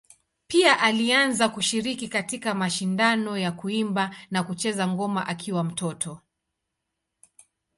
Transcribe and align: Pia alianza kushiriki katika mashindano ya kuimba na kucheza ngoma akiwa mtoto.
Pia 0.47 0.79
alianza 0.79 1.49
kushiriki 1.49 2.07
katika 2.07 2.53
mashindano 2.55 3.37
ya 3.37 3.51
kuimba 3.51 4.15
na 4.31 4.43
kucheza 4.43 4.87
ngoma 4.87 5.27
akiwa 5.27 5.63
mtoto. 5.63 6.21